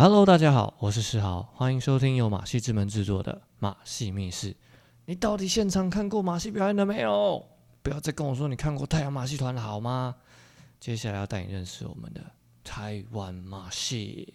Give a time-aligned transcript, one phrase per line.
[0.00, 4.52] Hello，大家好，我是世豪，欢迎收听由马戏之门制作的《马戏密室》。
[5.06, 7.44] 你到底现场看过马戏表演了没有？
[7.82, 10.14] 不要再跟我说你看过太阳马戏团了好吗？
[10.78, 12.20] 接下来要带你认识我们的
[12.62, 14.32] 台湾马戏。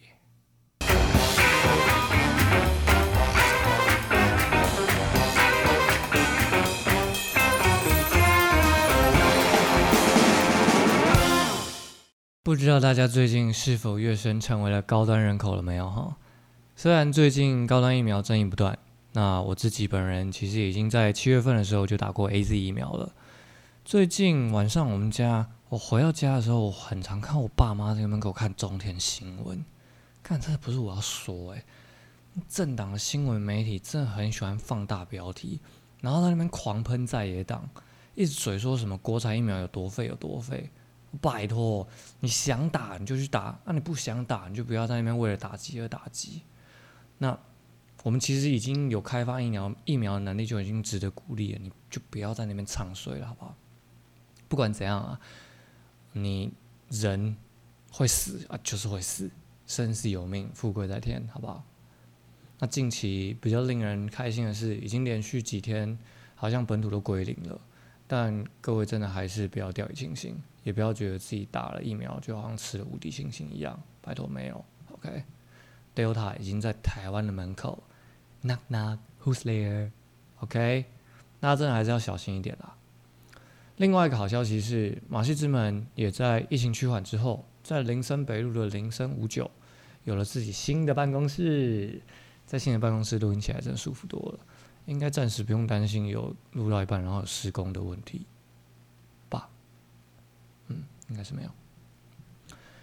[12.45, 16.17] 不知道大家最近是否跃升成为了高端人口了没有哈？
[16.75, 18.77] 虽然最近高端疫苗争议不断，
[19.13, 23.13] 那我自己本人其实已经在七月份的时候就打过 A Z 疫苗了。
[23.85, 29.63] 最近晚上我们家，我回到家的时候，我很常看我爸妈在门口看中天新闻，
[30.21, 31.63] 看这不是我要说诶，
[32.49, 35.61] 政党的新闻媒体真的很喜欢放大标题，
[36.01, 37.69] 然后在那边狂喷在野党，
[38.15, 40.69] 一直嘴说什么国产疫苗有多废有多废。
[41.21, 41.87] 拜托，
[42.19, 46.41] 你想打你就去打，那你不想打你就不要在那边为了打击而打击。
[47.17, 47.37] 那
[48.03, 51.59] 我们其实已经有开发疫苗疫苗的能力，就已经值得鼓励了。
[51.61, 53.55] 你就不要在那边唱衰了，好不好？
[54.49, 55.19] 不管怎样啊，
[56.11, 56.51] 你
[56.89, 57.35] 人
[57.91, 59.31] 会死啊，就是会死，
[59.65, 61.63] 生死有命，富贵在天，好不好？
[62.59, 65.97] 那近期比较令人开心的是，已经连续几天
[66.35, 67.59] 好像本土都归零了。
[68.05, 77.83] 但各位真的还是不要掉以轻心，也不要觉得自己打了疫苗就好像吃了无敌星星一样，拜托没有，OK？Delta 已经在台湾的门口
[78.43, 80.85] ，Knock knock，Who's there？OK？
[81.39, 82.75] 大家真的还是要小心一点啦。
[83.77, 89.49] 另外一个好消息是，马戏之门也在疫情趋缓之后，在林森北路的林森五九
[90.03, 92.01] 有了自己新的办公室，
[92.45, 94.39] 在新的办公室录音起来真的舒服多了。
[94.85, 98.25] 应该暂时不用担心有录到一半然后有施工的问题？
[101.13, 101.49] 应该是没有。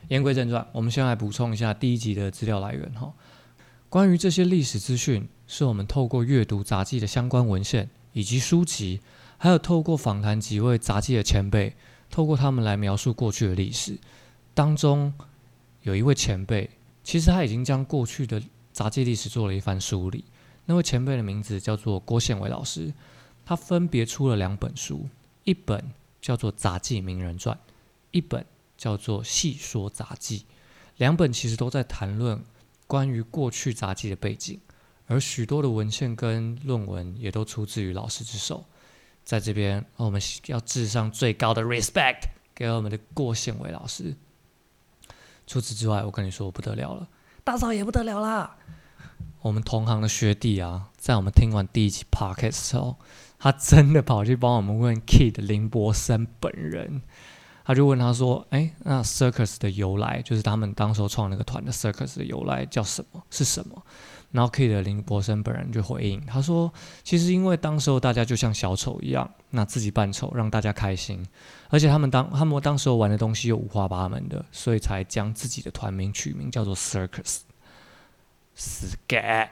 [0.06, 3.12] 言归正传，我们先来补充一下第一集的资料来源哈。
[3.88, 9.00] 关于这些历史资讯，是我们透过阅读杂技的相关文献以及书籍，
[9.36, 11.74] 还有透过访谈几位杂技的前辈，
[12.08, 13.98] 透过他们来描述过去的历史。
[14.54, 15.12] 当中
[15.82, 16.70] 有一位前辈，
[17.02, 18.40] 其实他已经将过去的
[18.72, 20.24] 杂技历史做了一番梳理。
[20.66, 22.92] 那位前辈的名字叫做郭宪伟老师，
[23.44, 25.08] 他分别出了两本书，
[25.42, 27.56] 一本叫做《杂技名人传》，
[28.10, 28.44] 一本
[28.76, 30.38] 叫做《细说杂技》。
[30.96, 32.42] 两本其实都在谈论
[32.86, 34.60] 关于过去杂技的背景，
[35.06, 38.64] 而许多的文献跟论文也都出自于老师之手。
[39.24, 42.22] 在这边，我们要致上最高的 respect
[42.54, 44.16] 给我们的郭宪伟老师。
[45.46, 47.08] 除此之外，我跟你说不得了了，
[47.44, 48.56] 大嫂也不得了啦！
[49.42, 52.98] 我们同行的学弟啊，在我们听完第一集 podcast 后，
[53.38, 57.02] 他真的跑去帮我们问 Kid 林博森本人，
[57.64, 63.22] 他就问他说：“哎，那 Circus 的由来，就是他们当时候创那个团的 Circus 的由来叫什么？
[63.30, 63.82] 是什么？”
[64.32, 66.72] 然后 K 的林柏森本人就回应他说
[67.02, 71.26] ：“其实因为当时候大家就像小丑一样，那自己扮丑让大家开心，
[71.68, 77.40] 而且他们当他们当时候玩的东西又五花八门的，所以才将自己的团名取名叫做 Circus。”
[78.54, 79.50] 死改！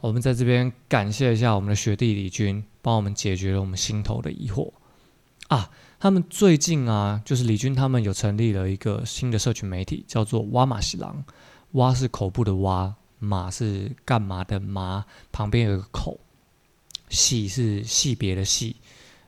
[0.00, 4.72] 我们在这边感谢一下我们的学弟李军，帮我们解决了我们心头的疑惑
[5.48, 5.70] 啊！
[5.98, 11.24] 他们最近啊，就是李军他们有成立了一个新的社群媒体，叫做“挖马西郎”。
[11.72, 16.18] 挖是口部的挖，马是干嘛的马，旁边有个口。
[17.08, 18.76] 系是系别的系，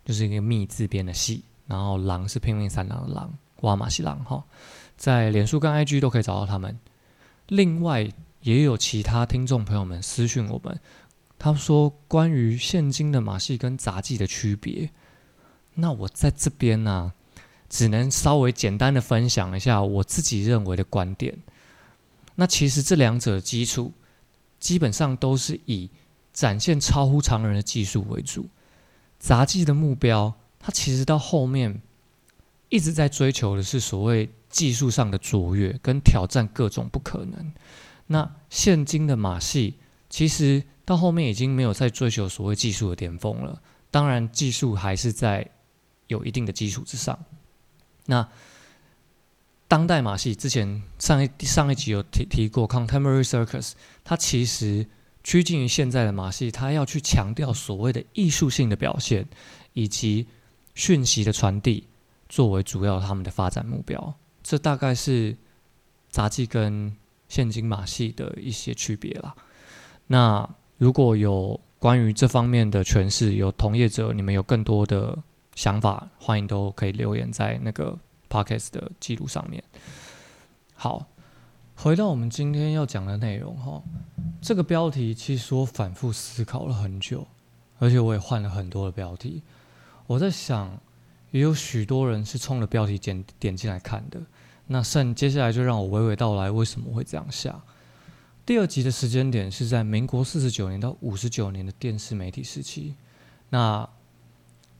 [0.04, 1.42] 就是一个密字边的系。
[1.66, 4.44] 然后狼是拼命三郎的狼，挖马西郎哈，
[4.96, 6.78] 在脸书跟 IG 都可以找到他们。
[7.48, 8.10] 另外。
[8.42, 10.78] 也有其他听众朋友们私讯我们，
[11.40, 14.88] 他说关于现今的马戏跟杂技的区别，
[15.80, 17.12] 那我在这边呢，
[17.68, 21.38] 只能稍微简单的分享一下我自己认为的观点。
[22.34, 23.92] 那其实这两者基础
[24.58, 25.88] 基本上都是以
[26.32, 28.48] 展现超乎常人的技术为主，
[29.20, 31.80] 杂技的目标，它其实到后面
[32.68, 37.52] 一直在追求的是所谓技术上的卓越跟挑战各种不可能。
[38.08, 39.76] 那现今的马戏，
[40.10, 43.62] 其实到后面已经没有在追求所谓技术的巅峰了。
[43.90, 45.50] 当然，技术还是在
[46.08, 47.18] 有一定的基础之上。
[48.06, 48.28] 那
[49.68, 54.84] 当代马戏之前上一上一集有提提过，Contemporary Circus，它其实
[55.22, 59.28] 趋近于现在的马戏，它要去强调所谓的艺术性的表现
[59.72, 60.26] 以及
[60.74, 61.86] 讯息的传递
[62.28, 64.14] 作为主要他们的发展目标。
[64.42, 65.36] 这大概是
[66.10, 66.96] 杂技跟。
[67.30, 69.34] 现今马戏的一些区别啦。
[70.06, 75.14] 那如果有关于这方面的诠释，有同业者，你们有更多的
[75.58, 77.98] 想法，欢迎都可以留言在那个
[78.30, 79.60] podcast 的记录上面。
[80.72, 81.04] 好，
[81.74, 83.82] 回到我们今天要讲的内容哈，
[84.40, 87.26] 这个标题其实我反复思考了很久，
[87.80, 89.42] 而且我也换了很多的标题。
[90.06, 90.78] 我在想，
[91.32, 94.20] 也有许多人是冲着标题点点进来看的。
[94.68, 97.60] 那剩接下来就让我娓娓道来为什么会这样下。
[98.46, 102.94] 第二集的时间点是在民国四十九年到五十九年的电视媒体时期。
[103.50, 103.88] 那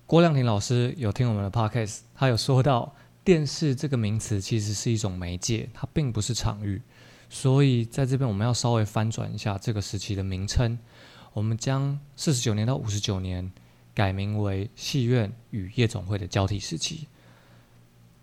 [0.09, 2.95] 郭亮廷老师有听我们的 podcast，他有说到。
[3.23, 6.81] 电视这个名词其实是一种媒介，它并不是场域，
[7.29, 10.79] 所以在这边我们要稍微翻转一下这个时期的名称，
[11.35, 13.53] 我们将四十九年到五十九年
[13.95, 17.07] 改名为戏院与夜总会的交替时期。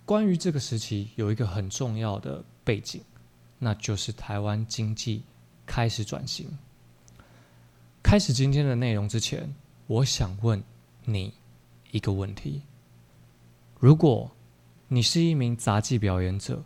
[0.06, 3.04] 关于这个时期有一个很重要的背景，
[3.60, 5.22] 那就是台湾经济
[5.68, 6.58] 开始转型。
[8.02, 9.54] 开始今天的内容之前，
[9.86, 10.64] 我想问
[11.04, 11.32] 你
[11.96, 12.64] 一个问题：
[13.80, 14.30] 如果
[14.90, 16.66] 你是一名杂技表演者，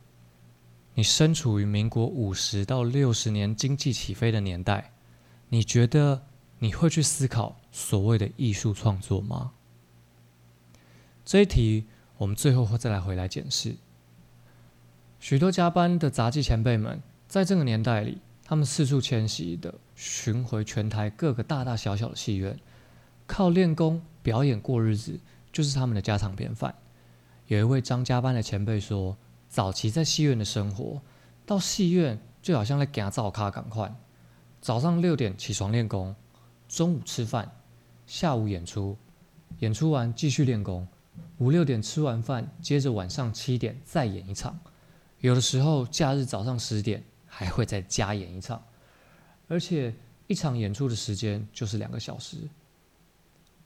[0.95, 4.91] 你身处于民国五十到六十年经济起飞的年代，
[5.49, 6.23] 你觉得
[6.57, 9.51] 你会去思考所谓的艺术创作吗？
[11.23, 11.85] 这一题
[12.17, 13.75] 我们最后会再来回来检视。
[15.19, 22.59] 许多加班的杂技前辈们，在这个年代里，他们四处迁徙的巡回全台各个大大小小的戏院，
[23.29, 25.19] 靠练功表演过日子，
[25.53, 26.73] 就是他们的家常便饭。
[27.45, 29.15] 有一位张家班的前辈说
[29.47, 30.99] ：“早期在戏院的生活，
[31.45, 33.95] 到戏院就好像在赶灶咖赶快。
[34.59, 36.15] 早上六点起床练功，
[36.67, 37.51] 中午吃饭，
[38.07, 38.97] 下午演出，
[39.59, 40.87] 演出完继续练功，
[41.37, 44.59] 五六点吃完饭，接着晚上七点再演一场。
[45.19, 48.63] 有的时候假日早上十点还会再加演一场，
[49.47, 49.93] 而且
[50.25, 52.37] 一场演出的时间就是两个小时。”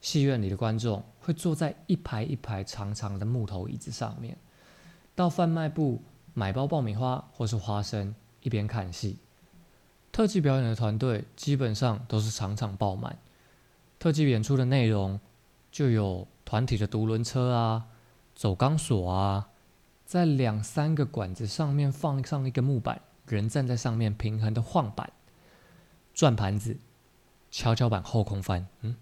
[0.04, 4.36] 戏院里的观众会坐在一排一排长长的木头椅子上面，
[5.14, 6.02] 到贩卖部
[6.34, 9.16] 买包爆米花或是花生，一边看戏。
[10.12, 13.18] 特技表演的团队基本上都是场场爆满。
[13.98, 15.18] 特技演出的内容
[15.72, 17.86] 就有团体的独轮车啊、
[18.34, 19.48] 走钢索啊，
[20.04, 25.10] 在两三个管子上面放上一个木板，人站在上面平衡的晃板、
[26.12, 26.76] 转盘子、
[27.50, 28.96] 跷跷板后空翻，嗯。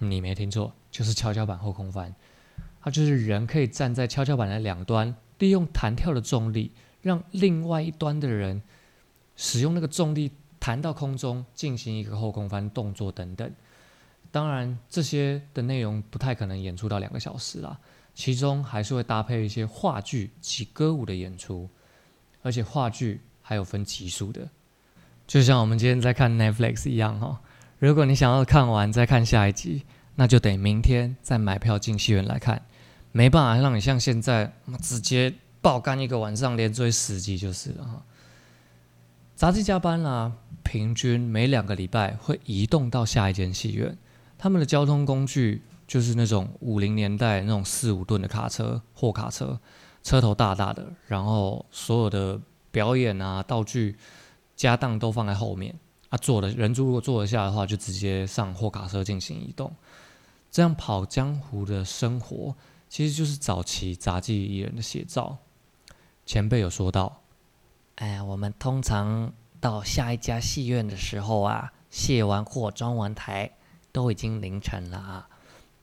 [0.00, 2.14] 你没听错，就是跷跷板后空翻。
[2.82, 8.62] 它就是人可以站在跷跷板的两端，利用弹跳的重力，让另外一端的人
[9.36, 13.52] 使用那个重力弹到空中，进行一个后空翻动作等等。
[14.30, 17.78] 当然，这些的内容不太可能演出到两个小时啦，
[18.14, 21.68] 其中还是会搭配一些话剧及歌舞的演出，
[22.40, 24.48] 而且话剧还有分集数的，
[25.26, 27.42] 就像我们今天在看 Netflix 一样哈。
[27.80, 29.84] 如果你想要看完再看下一集，
[30.16, 32.60] 那就得明天再买票进戏院来看，
[33.10, 35.32] 没办法让你像现在直接
[35.62, 38.02] 爆肝一个晚上连追十集就是了哈。
[39.34, 40.30] 杂技加班啦，
[40.62, 43.96] 平均每两个礼拜会移动到下一间戏院，
[44.36, 49.58] 他们的交通工具就是那种五零年代那种四五吨的卡车、货卡车，
[50.02, 52.38] 车头大大的，然后所有的
[52.70, 53.96] 表演啊、道具、
[54.54, 55.74] 家当都放在后面。
[56.10, 59.74] 啊，坐的人如果坐得下的话，就直接上货卡车进行移动。
[60.50, 62.54] 这样跑江湖的生活，
[62.88, 65.38] 其实就是早期杂技艺人的写照。
[66.26, 67.22] 前辈有说到，
[67.94, 73.52] 哎，我们通常到下一家戏院的时候啊，卸完货、装完台，
[73.92, 75.28] 都已经凌晨了啊。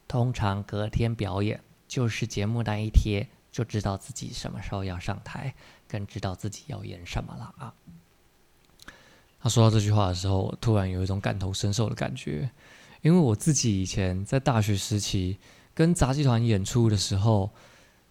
[0.08, 5.56] 通常隔天表演，就是节目单一贴，就知道自己什么时候要上台，
[5.88, 7.74] 更知道自己要演什么了啊。
[9.40, 12.50] 他说到这句话的时候，我突然有一种感同身受的感觉，
[13.02, 15.38] 因为我自己以前在大学时期
[15.74, 17.52] 跟杂技团演出的时候，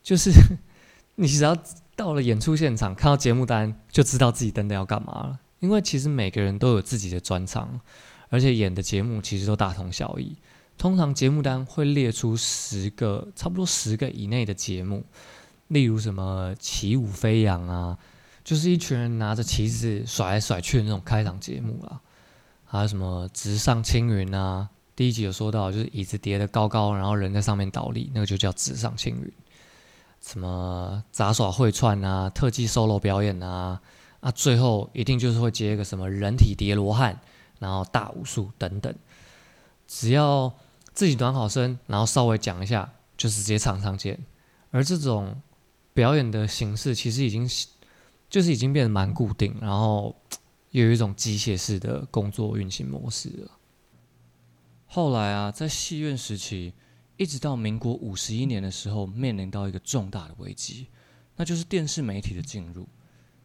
[0.02, 0.30] 就是
[1.16, 1.56] 你只要
[1.94, 5.40] 到了演出现场，看到节目单就知道自己真的要干嘛了。
[5.60, 7.80] 因为其实每个人都有自己的专长，
[8.28, 10.36] 而且演的节目其实都大同小异。
[10.78, 15.04] 通常节目单会列出十个，差不多十个以内的节目，
[15.68, 17.98] 例如什么起舞飞扬啊。
[18.46, 21.98] 就是一群人拿着旗子甩来甩去的那种开场节目啦，
[22.64, 24.68] 还有什么直上青云啊？
[24.94, 29.32] 第一集有说到，就是椅子叠得高高，然后人在上面倒立，那个就叫直上青云。
[30.24, 33.80] 什么杂耍会串啊，特技 solo 表演啊，
[34.20, 37.18] 啊，最后一定就是会接一个什么人体叠罗汉，
[37.58, 38.94] 然后大武术等等。
[39.88, 40.54] 只要
[40.94, 44.16] 自己暖好身，然后稍微讲一下，就是直接场上见。
[44.70, 45.42] 而这种
[45.92, 47.50] 表演的形式，其实已经。
[48.28, 50.14] 就是已经变得蛮固定，然后
[50.70, 53.58] 有一种机械式的工作运行模式了。
[54.86, 56.72] 后来啊，在戏院时期，
[57.16, 60.88] 一直到民国五十一年的时候，面临到一个重大的危机，
[61.36, 62.88] 那就是电视媒体的进入。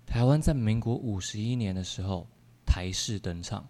[0.05, 2.27] 台湾在民国五十一年的时候，
[2.65, 3.67] 台式登场，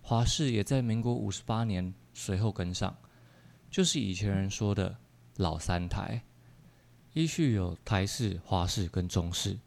[0.00, 2.96] 华视也在民国五十八年随后跟上，
[3.70, 4.96] 就是以前人说的
[5.36, 6.22] 老三台。
[7.12, 9.58] 依序有台式、华视跟中视。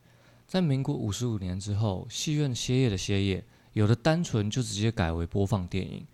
[0.48, 6.08] 在民国五十五年之后，戏院歇业的歇业，有的单纯就直接改为播放电影。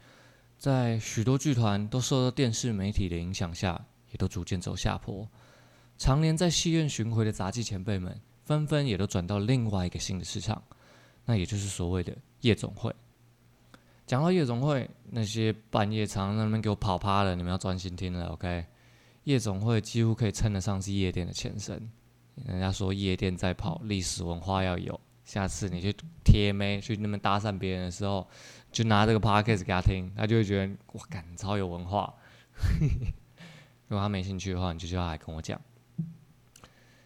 [0.57, 5.27] 在许多剧团都受到电视媒体的影响下，也都逐渐走下坡。
[5.97, 8.19] 常年在戏院巡回的杂技前辈们。
[8.45, 10.61] 纷纷也都转到另外一个新的市场，
[11.23, 12.93] 那也就是所谓的夜总会。
[14.05, 18.65] 讲到夜总会，那些半夜常那边给我跑趴的，你们要专心听了，OK？
[19.23, 21.89] 夜总会几乎可以称得上是夜店的前身。
[22.35, 24.99] 人家说夜店在跑，历史文化要有。
[25.23, 28.27] 下次你去贴妹去那边搭讪别人的时候，
[28.71, 32.13] 就拿这个 podcast 给他听，他就会觉得哇，感超有文化。
[33.87, 35.59] 如果他没兴趣的话，你就叫他来跟我讲。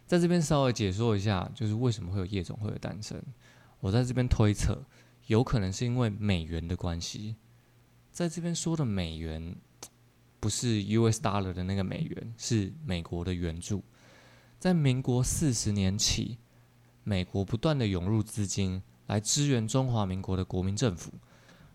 [0.06, 3.22] 在这边稍微解说一下，就是为什么会有夜总会的诞生。
[3.80, 4.82] 我在这边推测，
[5.26, 7.36] 有可能是因为美元的关系。
[8.10, 9.54] 在这边说的美元，
[10.40, 13.84] 不是 US dollar 的那个美元，是美国的援助。
[14.58, 16.38] 在民国四十年起，
[17.04, 21.12] 美国不断的涌入资金来支援中华民国的国民政府。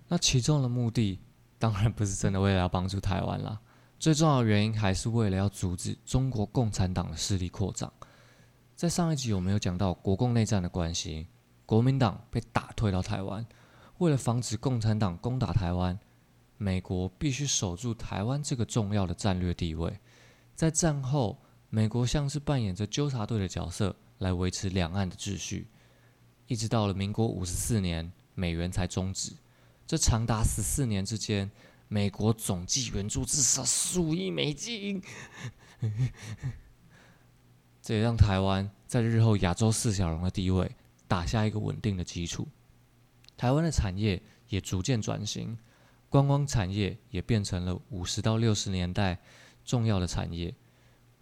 [0.09, 1.19] 那其中的目的，
[1.57, 3.61] 当然不是真的为了要帮助台湾啦。
[3.97, 7.91] 最重要的原因，还是为了要阻止中国共产党的势力扩张。
[8.75, 11.27] 在上一集有没有讲到国共内战的关系？
[11.65, 13.45] 国民党被打退到台湾，
[13.99, 15.97] 为了防止共产党攻打台湾，
[16.57, 19.97] 美国必须守住台湾这个重要的战略地位。
[20.53, 21.39] 在战后，
[21.75, 25.67] 美国像是扮演着纠察队的角色来维持两岸的秩序，
[26.45, 29.31] 一直到了民国五十四年，美元才终止。
[29.87, 31.49] 这长达十四年之间，
[31.87, 35.01] 美国总计援助至少数亿美金。
[37.81, 40.75] 这也让台湾在日后亚洲四小龙的地位
[41.07, 42.47] 打下一个稳定的基础。
[43.35, 45.57] 台湾的产业也逐渐转型，
[46.07, 49.17] 观光产业也变成了五十到六十年代
[49.65, 50.53] 重要的产业。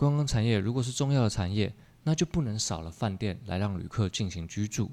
[0.02, 4.90] 观光产业如果是重要的产业，那就不能少了饭店来让旅客进行居住。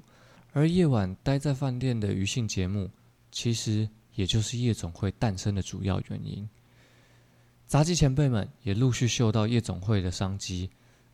[0.53, 2.87] 而夜晚待在饭店的娱性节目，
[3.31, 6.47] 其实也就是夜总会诞生的主要原因。
[7.65, 10.69] 杂技前辈们也陆续嗅到夜总会的商机。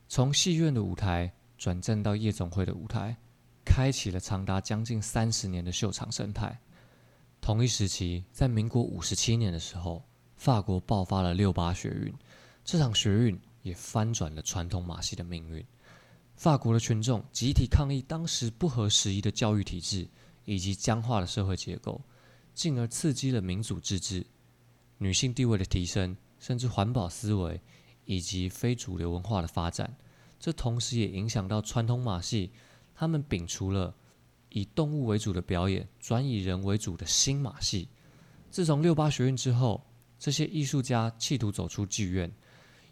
[0.08, 3.16] 从戏院的舞台转战到夜总会的舞台，
[3.64, 6.54] 开启了长达将近三十年的秀场生态。
[7.40, 10.02] 同一时期，在民国五十七年的时候，
[10.36, 12.12] 法国爆发了六八学运，
[12.62, 15.64] 这场学运也翻转了传统马戏的命运。
[16.36, 20.06] 法国的群众集体抗议当时不合时宜的教育体制
[20.44, 22.00] 以及僵化的社会结构，
[22.54, 24.24] 进而刺激了民主自治、
[24.98, 27.60] 女性地位的提升，甚至环保思维。
[28.08, 29.92] 以及非主流文化的发展，
[30.38, 32.52] 这同时也影响到传统马戏，
[32.94, 33.92] 他们摒除了
[34.50, 37.88] 以动物为主的表演，转以人为主的新马戏。
[38.48, 39.84] 自从六八学运之后，
[40.20, 42.32] 这些艺术家企图走出剧院，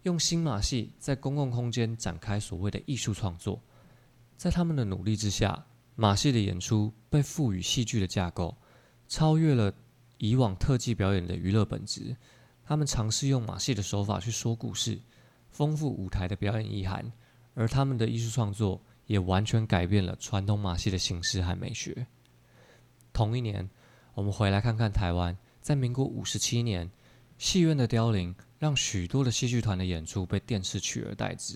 [0.05, 3.59] 用新马戏在公共空间展开所谓的艺术创作。
[4.37, 5.65] 在他们的努力之下，
[5.97, 8.55] 马戏的演出被赋予戏剧的架构，
[9.09, 9.73] 超越了
[10.19, 12.15] 以往特技表演的娱乐本质。
[12.67, 15.01] 他们尝试用马戏的手法去说故事，
[15.51, 17.11] 丰富舞台的表演意涵，
[17.55, 22.07] 而他们的艺术创作也完全改变了传统马戏的形式和美学。
[23.15, 23.71] 同一年，
[24.13, 26.91] 我们回来看看台湾，在民国五十七年，
[27.45, 31.55] 戏院的凋零让许多的戏剧团的演出被电视取而代之，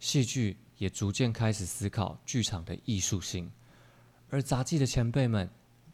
[0.00, 3.48] 戏剧也逐渐开始思考剧场的艺术性，
[4.30, 5.48] 而杂技的前辈们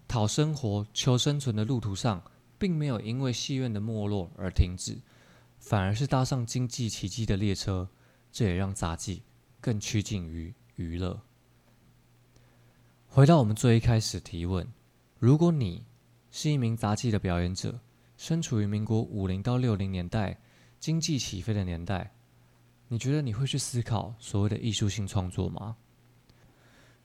[0.09, 2.23] 讨生活、求生存的路途上。
[2.59, 4.97] 并没有因为戏院的没落而停止，
[5.59, 7.89] 反而是搭上经济奇迹的列车，
[8.31, 9.21] 这也让杂技
[9.61, 11.21] 更趋近于娱乐。
[13.09, 14.65] 回到我们最一开始提问：
[15.19, 15.85] 如果你
[16.31, 17.81] 是一名杂技的表演者，
[18.23, 20.39] 身处于民国五零到六零年代
[20.79, 22.13] 经济起飞的年代，
[22.87, 25.77] 你觉得你会去思考所谓的艺术性创作吗？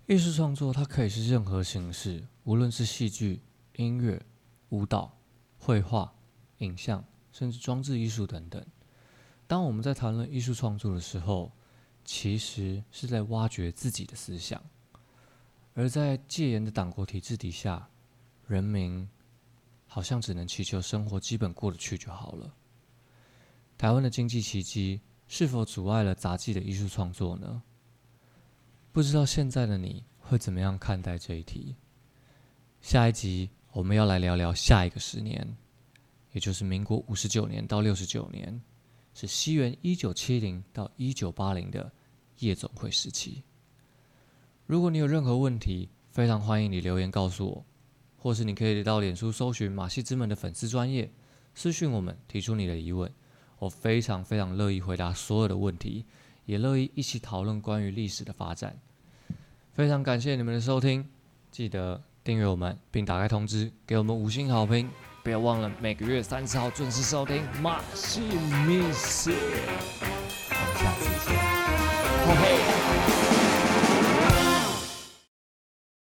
[0.06, 3.42] 艺术创作它可以是任何形式，无论是戏剧、
[3.78, 4.22] 音乐、
[4.70, 5.18] 舞蹈。
[5.58, 6.14] 绘画、
[6.60, 8.64] 影像，甚至装置艺术等等。
[9.48, 11.52] 当我们在谈论艺术创作的时候，
[12.06, 14.62] 其实是在挖掘自己的思想。
[15.74, 17.90] 而在戒严的党国体制底下，
[18.46, 19.10] 人民
[19.88, 22.54] 好像只能祈求生活基本过得去就好了。
[23.78, 27.64] 台湾的经济奇迹是否阻碍了杂技的艺术创作呢？
[28.92, 31.76] 不知道现在的你会怎么样看待这一题？
[32.82, 33.50] 下一集。
[33.74, 35.56] 我们要来聊聊下一个十年，
[36.32, 38.60] 也就是民国五十九年到六十九年，
[39.14, 41.92] 是西元一九七零到一九八零的
[42.40, 43.44] 夜总会时期。
[44.66, 47.66] 如果你有任何问题，非常欢迎你留言告诉我，
[48.28, 51.10] 或是你可以到脸书搜寻马戏之门的粉丝专业
[51.56, 53.10] 私讯我们，提出你的疑问，
[53.58, 56.04] 我非常非常乐意回答所有的问题，
[56.44, 58.78] 也乐意一起讨论关于历史的发展。
[59.72, 61.08] 非常感谢你们的收听，
[61.52, 64.90] 记得订阅我们，并打开通知，给我们五星好评。
[65.24, 68.20] 不要忘了每个月三十号准时收听马戏
[68.68, 69.32] 密室。